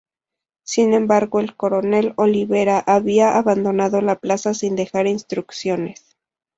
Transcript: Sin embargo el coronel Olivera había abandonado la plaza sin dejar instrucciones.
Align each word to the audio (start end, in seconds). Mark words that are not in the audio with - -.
Sin 0.63 0.95
embargo 0.95 1.39
el 1.39 1.55
coronel 1.55 2.13
Olivera 2.15 2.79
había 2.79 3.37
abandonado 3.37 4.01
la 4.01 4.15
plaza 4.17 4.55
sin 4.55 4.75
dejar 4.75 5.05
instrucciones. 5.05 6.17